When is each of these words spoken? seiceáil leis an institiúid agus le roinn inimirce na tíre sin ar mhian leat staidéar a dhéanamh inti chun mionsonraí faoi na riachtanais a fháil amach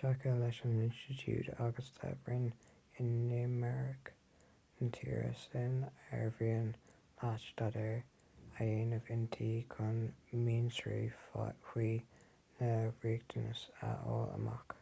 seiceáil 0.00 0.36
leis 0.42 0.58
an 0.66 0.74
institiúid 0.82 1.48
agus 1.62 1.88
le 2.02 2.10
roinn 2.26 2.44
inimirce 3.04 4.12
na 4.82 4.90
tíre 4.98 5.30
sin 5.40 5.74
ar 6.18 6.22
mhian 6.36 6.70
leat 7.24 7.42
staidéar 7.46 7.96
a 7.96 8.46
dhéanamh 8.68 9.10
inti 9.16 9.48
chun 9.74 9.98
mionsonraí 10.50 11.08
faoi 11.24 11.90
na 12.60 12.70
riachtanais 13.02 13.64
a 13.72 13.92
fháil 14.04 14.32
amach 14.38 14.78